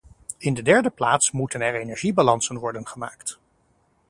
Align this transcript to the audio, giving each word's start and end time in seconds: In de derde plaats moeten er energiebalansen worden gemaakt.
In 0.37 0.53
de 0.53 0.61
derde 0.61 0.89
plaats 0.89 1.31
moeten 1.31 1.61
er 1.61 1.75
energiebalansen 1.81 2.57
worden 2.57 2.87
gemaakt. 2.87 3.39